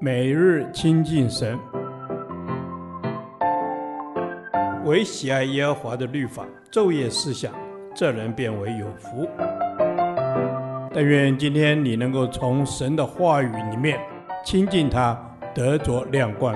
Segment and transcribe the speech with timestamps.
[0.00, 1.58] 每日亲近神，
[4.84, 7.52] 唯喜爱耶和华的律法，昼夜思想，
[7.94, 9.26] 这人便为有福。
[10.92, 13.98] 但愿今天你能够从神的话语里面
[14.44, 15.18] 亲近他，
[15.54, 16.54] 得着亮光。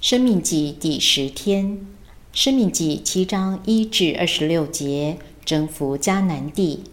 [0.00, 1.84] 生命记第十天，
[2.32, 6.84] 生命记七章一至二十六节，征服迦南地。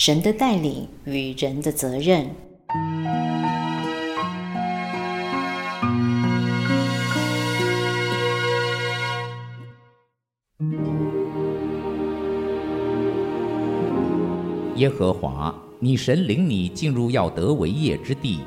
[0.00, 2.26] 神的带领与人的责任。
[14.76, 18.40] 耶和华，你神领你进入要得为业之地，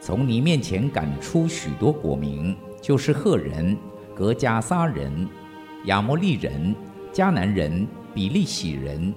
[0.00, 3.76] 从你面前赶出许多国民，就是赫人、
[4.12, 5.28] 革迦撒人、
[5.84, 6.74] 亚摩利人、
[7.12, 9.14] 迦南人、比利洗人。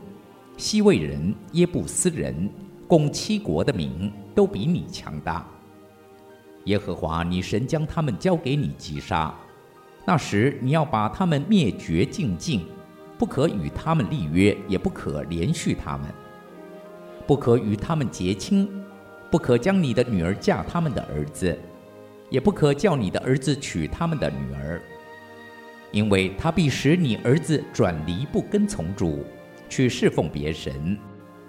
[0.55, 2.49] 西魏人、耶布斯人，
[2.87, 5.45] 共七国的民，都比你强大。
[6.65, 9.33] 耶和华你神将他们交给你击杀，
[10.05, 12.65] 那时你要把他们灭绝净尽，
[13.17, 16.07] 不可与他们立约，也不可连续他们，
[17.25, 18.69] 不可与他们结亲，
[19.31, 21.57] 不可将你的女儿嫁他们的儿子，
[22.29, 24.81] 也不可叫你的儿子娶他们的女儿，
[25.91, 29.25] 因为他必使你儿子转离不跟从主。
[29.73, 30.95] 去侍奉别神，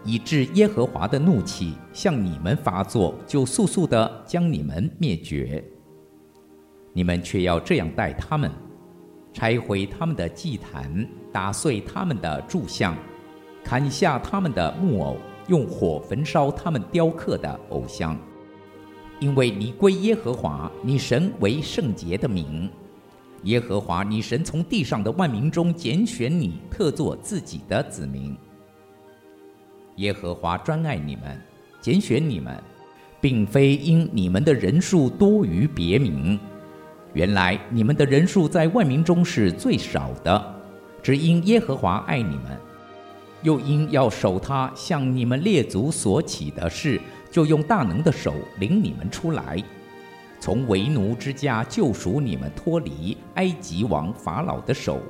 [0.02, 5.62] 以致耶和华的怒气向你们发作，就速速的将你们灭绝。
[6.94, 8.50] 你们却要这样待他们：
[9.30, 12.96] 拆毁他们的祭坛，打碎他们的柱像，
[13.62, 18.18] 砍下他们的木偶，用火焚烧他们雕刻的偶像。
[19.20, 22.70] 因为你归耶和华你神为圣洁的名。
[23.44, 28.34] 耶和华你神从地上的万民中拣选你，特作自己的子民。
[29.96, 31.38] 耶和华专爱你们，
[31.78, 32.58] 拣选你们，
[33.20, 36.38] 并非因你们的人数多于别民。
[37.12, 40.54] 原来你们的人数在万民中是最少的，
[41.02, 42.58] 只因耶和华爱你们，
[43.42, 46.98] 又因要守他向你们列祖所起的事，
[47.30, 49.62] 就用大能的手领你们出来。
[50.44, 55.00] 从为奴之家救赎你们脱离埃及王法老的手，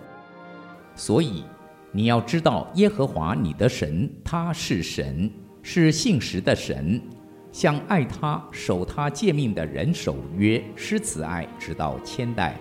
[0.95, 1.43] 所以
[1.91, 5.29] 你要知道耶和华你的神，他是神，
[5.61, 7.03] 是信实的神，
[7.51, 12.53] 向爱他、守他诫命的人守约，施慈爱，直到千代；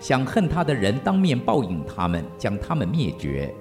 [0.00, 3.54] 想恨他的人当面报应他们，将他们灭绝。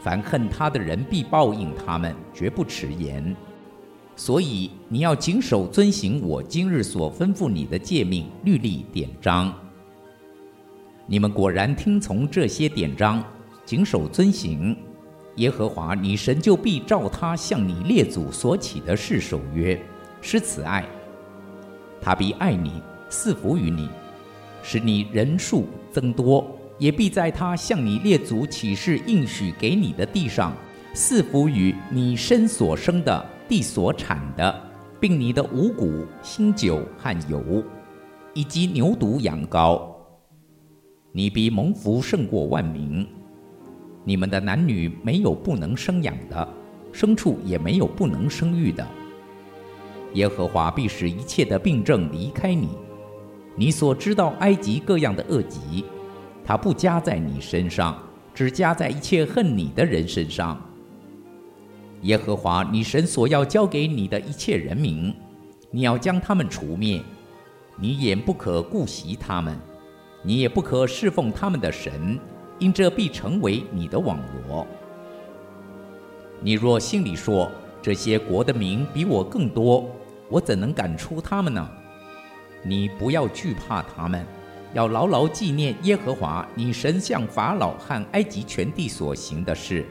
[0.00, 3.34] 凡恨他的人必报应他们，绝不迟延。
[4.18, 9.54] 所以你要谨守遵行我今日所吩咐你的诫命、律例、典章。
[11.06, 13.22] 你们果然听从这些典章，
[13.64, 14.76] 谨守遵行，
[15.36, 19.80] 耶和华你神就必照他向你列祖所起的誓守约，
[20.20, 20.84] 施慈爱。
[22.00, 22.72] 他必爱你，
[23.08, 23.88] 赐福于你，
[24.64, 26.44] 使你人数增多，
[26.76, 30.52] 也必在他向你列祖起誓应许给你的地上，
[30.92, 33.24] 赐福于你身所生的。
[33.48, 34.62] 地所产的，
[35.00, 37.62] 并你的五谷、新酒和油，
[38.34, 39.80] 以及牛犊羊羔，
[41.12, 43.06] 你比蒙福胜过万民。
[44.04, 46.46] 你们的男女没有不能生养的，
[46.92, 48.86] 牲畜也没有不能生育的。
[50.14, 52.68] 耶和华必使一切的病症离开你，
[53.56, 55.84] 你所知道埃及各样的恶疾，
[56.44, 57.98] 他不加在你身上，
[58.34, 60.62] 只加在一切恨你的人身上。
[62.02, 65.12] 耶和华你神所要交给你的一切人民，
[65.70, 67.02] 你要将他们除灭，
[67.76, 69.58] 你也不可顾惜他们，
[70.22, 72.18] 你也不可侍奉他们的神，
[72.58, 74.66] 因这必成为你的网罗。
[76.40, 77.50] 你若心里说，
[77.82, 79.90] 这些国的民比我更多，
[80.28, 81.68] 我怎能赶出他们呢？
[82.62, 84.24] 你不要惧怕他们，
[84.72, 89.84] 要牢牢纪念耶和华你神向法老和埃及全地所行的事。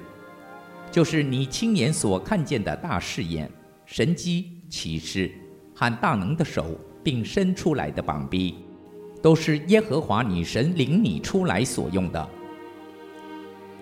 [0.98, 3.48] 就是你亲眼所看见的大试验、
[3.86, 5.32] 神迹、奇事
[5.76, 8.56] 和大能的手，并伸出来的膀臂，
[9.22, 12.30] 都是耶和华你神领你出来所用的。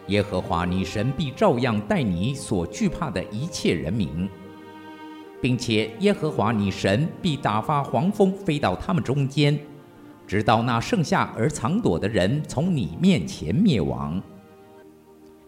[0.08, 4.28] 耶和华你神必照样待你所惧怕的一切人民，
[5.42, 9.58] 并且耶和华你神必打发黄蜂飞到他们中间，
[10.28, 14.22] 直到那剩下而藏躲的人从你面前灭亡。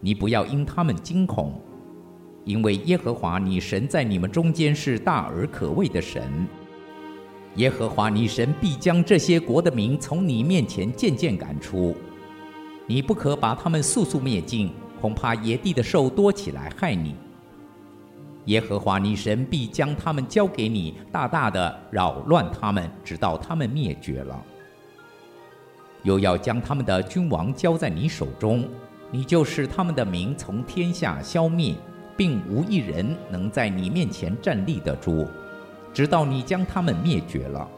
[0.00, 1.60] 你不要因他们惊恐，
[2.44, 6.46] 因为耶和华你神在你们中间是大而可畏的神。
[7.56, 11.96] 耶和华你神必将这些国的民从你面前渐渐赶出，
[12.86, 17.16] 你不可把他们速速灭尽，恐怕野地的兽多起来害你。
[18.44, 24.42] 耶和华你神必将他们交给你，大大的扰乱他们，直到他们灭绝了。
[26.04, 28.66] 又要将他们的君王交在你手中，
[29.10, 31.74] 你就是他们的名从天下消灭，
[32.16, 35.26] 并无一人能在你面前站立得住，
[35.92, 37.68] 直到你将他们灭绝了。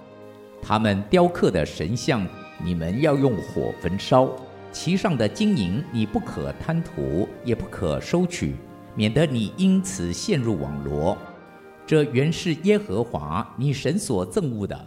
[0.62, 2.26] 他们雕刻的神像，
[2.62, 4.28] 你们要用火焚烧；
[4.72, 8.56] 其上的金银，你不可贪图，也不可收取。
[8.96, 11.16] 免得你因此陷入网罗，
[11.86, 14.86] 这原是耶和华你神所憎恶的。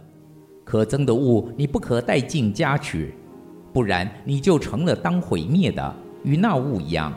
[0.62, 3.14] 可憎的物你不可带进家去，
[3.72, 5.94] 不然你就成了当毁灭的，
[6.24, 7.14] 与那物一样。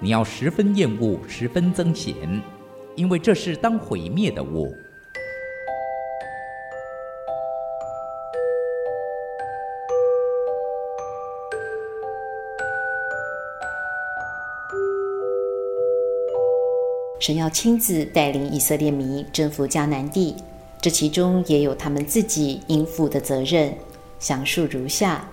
[0.00, 2.14] 你要十分厌恶，十分憎嫌，
[2.94, 4.76] 因为这是当毁灭的物。
[17.20, 20.36] 神要亲自带领以色列民征服迦南地，
[20.78, 23.74] 这其中也有他们自己应负的责任。
[24.18, 25.26] 详述如下：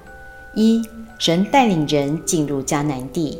[0.53, 0.81] 一、
[1.18, 3.38] 神带领人进入迦南地。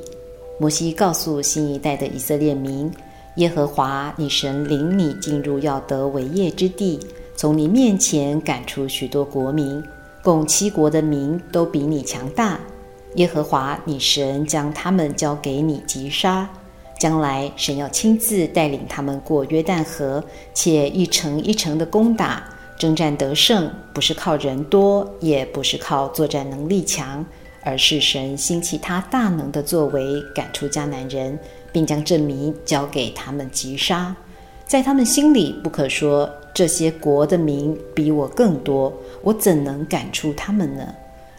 [0.60, 2.90] 摩西告诉新一代的以色列民：
[3.36, 7.00] 耶和华你神领你进入要得为业之地，
[7.36, 9.84] 从你面前赶出许多国民，
[10.24, 12.60] 共七国的民都比你强大。
[13.16, 16.50] 耶和华你神将他们交给你击杀。
[16.98, 20.24] 将来神要亲自带领他们过约旦河，
[20.54, 22.48] 且一城一城的攻打，
[22.82, 27.24] 征战得胜，不是靠人多，也不是靠作战能力强，
[27.62, 31.38] 而是神兴起他大能的作为，赶出迦南人，
[31.72, 34.16] 并将这民交给他们击杀。
[34.66, 38.92] 在他们心里不可说这些国的民比我更多，
[39.22, 40.84] 我怎能赶出他们呢？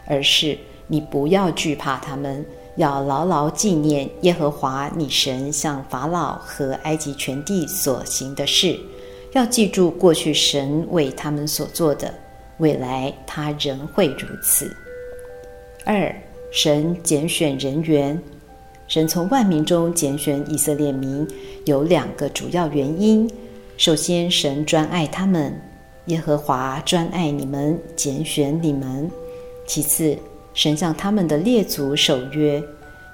[0.07, 0.57] 而是
[0.87, 2.45] 你不要惧怕他们。
[2.75, 8.79] 要牢牢纪念耶和华你神向法老和埃及全地所行的事，
[9.33, 12.13] 要记住过去神为他们所做的，
[12.57, 14.75] 未来他仍会如此。
[15.85, 16.15] 二、
[16.51, 18.21] 神拣选人员，
[18.87, 21.27] 神从万民中拣选以色列民，
[21.65, 23.27] 有两个主要原因：
[23.75, 25.59] 首先，神专爱他们，
[26.05, 29.09] 耶和华专爱你们，拣选你们；
[29.65, 30.15] 其次，
[30.53, 32.63] 神向他们的列祖守约，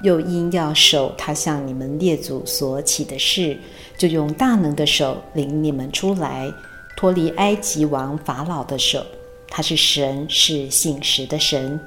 [0.02, 3.58] 又因要守他向你们列祖所起的誓，
[3.98, 6.52] 就用大能的手领你们出来，
[6.96, 9.06] 脱离埃及王法老的手。
[9.48, 11.80] 他是神，是信实的神。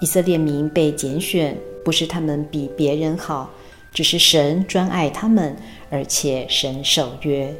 [0.00, 3.50] 以色列民被拣选，不是他们比别人好，
[3.92, 5.56] 只是神专爱他们，
[5.90, 7.54] 而且神守约。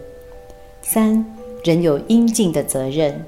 [0.82, 1.24] 三，
[1.64, 3.24] 人有应尽的责任，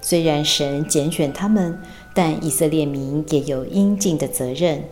[0.00, 1.78] 虽然神拣选他们。
[2.14, 4.82] 但以色列民也有应尽的责任，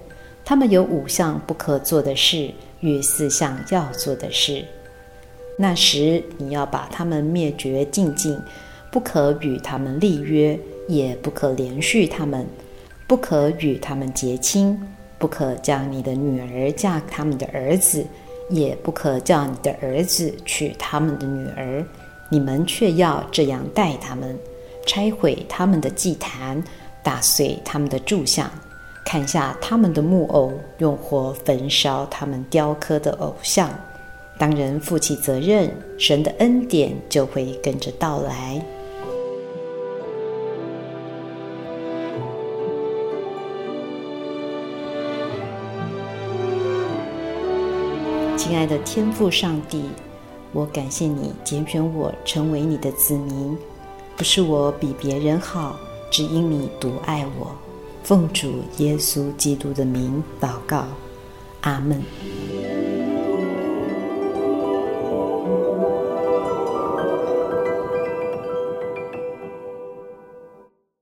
[0.49, 2.49] 他们有五项不可做的事
[2.79, 4.65] 与四项要做的事。
[5.59, 8.39] 那时你要把他们灭绝净尽，
[8.93, 10.57] 不可与他们立约，
[10.87, 12.47] 也不可连续他们，
[13.09, 14.81] 不可与他们结亲，
[15.19, 18.07] 不可将你的女儿嫁他们的儿子，
[18.49, 21.85] 也不可叫你的儿子娶他们的女儿。
[22.31, 24.39] 你们却要这样待他们，
[24.87, 26.63] 拆毁他们的祭坛。
[27.03, 28.51] 打碎他们的柱像，
[29.07, 33.71] 砍下他们的木偶，用火焚烧他们雕刻的偶像。
[34.37, 38.61] 当人负起责任，神的恩典就会跟着到来。
[48.37, 49.85] 亲爱的天父上帝，
[50.53, 53.57] 我感谢你拣选我成为你的子民，
[54.17, 55.77] 不是我比别人好。
[56.11, 57.51] 只因你独爱我，
[58.07, 60.85] 奉主耶稣基督的名祷告，
[61.63, 62.01] 阿门。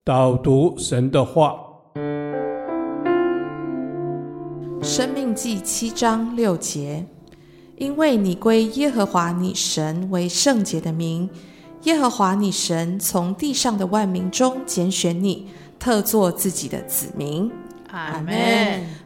[0.02, 1.54] 导读神的话，
[4.82, 7.04] 《生命记》七章六节，
[7.76, 11.28] 因为你归耶和华你神为圣洁的名。
[11.82, 15.48] 耶和华你神从地上的万民中拣选你，
[15.84, 17.50] 特作自己的子民。
[17.90, 18.34] 阿门。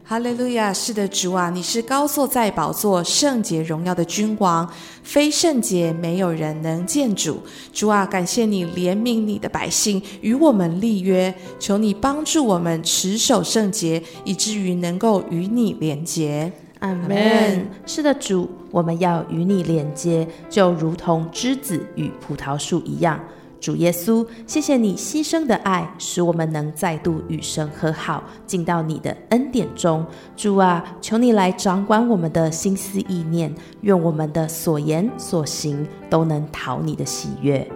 [0.01, 0.73] 哈利路亚！
[0.73, 4.65] 是的，主啊，你是高坐在宝座、圣洁荣耀的君王，
[5.03, 7.37] 非圣洁没有人能见主。
[7.73, 16.49] 主啊，感谢你怜悯你的百姓，与我们立约，求你帮助我们持守圣洁，以至于能够与你连结。
[16.79, 17.67] 阿门。
[17.85, 23.19] 是的，主，我们要与你连接，就如同枝子与葡萄树一样。
[23.59, 30.05] 主耶稣，谢谢你牺牲的爱，使我们能再度与神和好，进到你的恩典中。
[30.37, 37.67] 主啊，求你来掌管我们的心思意念，愿我们的所言所行都能讨你的喜悦。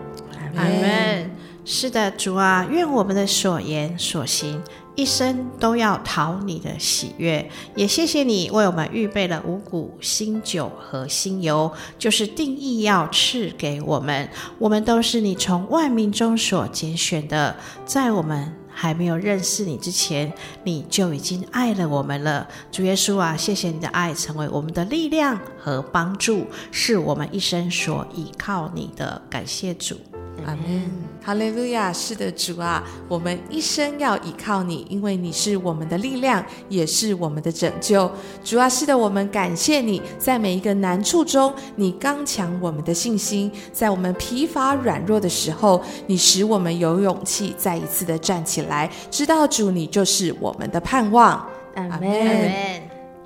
[0.56, 1.30] 阿门。
[1.66, 4.62] 是的，主啊，愿我们的所言所行，
[4.96, 14.30] 一生都要讨你的喜悦，也谢谢你为我们预备了五谷、新酒和新油，就是定义要赐给我们。
[14.60, 20.32] 我们都是你从万民中所拣选的，在我们还没有认识你之前，
[20.64, 22.48] 你就已经爱了我们了。
[22.72, 29.20] 主耶稣啊，谢谢你的爱成为我们的力量和帮助，是我们一生所依靠你的。
[29.28, 29.98] 感谢主。
[30.46, 30.92] 阿门，
[31.24, 31.94] 哈利路亚！
[31.94, 38.12] 是的，主啊，我们一生要依靠你，因为你是我们的力量，也是我们的拯救。
[38.44, 48.90] 主啊，是的，我们感谢你，在每一个难处中，你刚强我们的信心；在我们疲乏软弱的时候，你使我们有勇气再一次的站起来。
[49.10, 51.48] 知道主，你就是我们的盼望。
[51.76, 52.73] 阿门。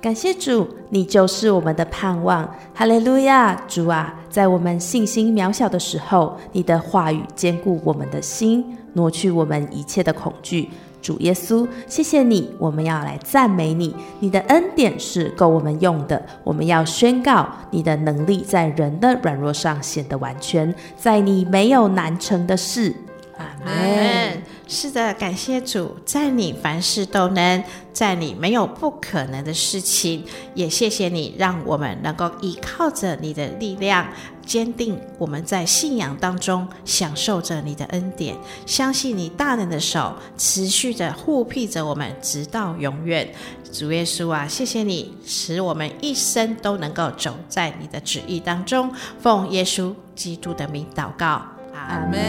[0.00, 2.48] 感谢主，你就是我们的盼望。
[2.72, 10.70] 哈利路亚，主啊，在我们信心渺小的时候，你的话语坚固我们的心，挪去我们一切的恐惧。
[11.02, 13.94] 主耶稣，谢谢你，我们要来赞美你。
[14.20, 16.20] 你的恩典是够我们用的。
[16.44, 22.94] 我们要宣告你的能力在人的软弱上显得完全，在你没有难成的事。
[23.36, 24.42] 阿门。
[24.70, 30.22] 是的，感谢主，在你凡事都能，在你没有不可能的事情。
[30.52, 34.06] 也谢谢你，让我们能够依靠着你的力量，
[34.44, 43.26] 坚定我们在信仰当中享受着你的恩典，相信你大能的手持续着护庇着我们，直到永远。
[43.72, 48.92] 主耶稣啊，谢谢你，使我们一生都能够走在你的旨意当中。
[49.18, 52.20] 奉耶稣基督的名祷告，阿门。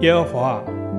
[0.00, 0.62] 耶和华。